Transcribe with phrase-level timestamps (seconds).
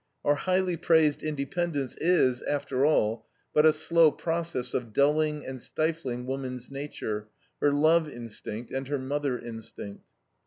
[0.25, 6.25] Our highly praised independence is, after all, but a slow process of dulling and stifling
[6.25, 7.27] woman's nature,
[7.61, 10.03] her love instinct, and her mother instinct.